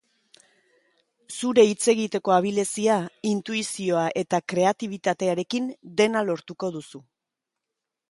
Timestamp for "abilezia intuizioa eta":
2.37-4.43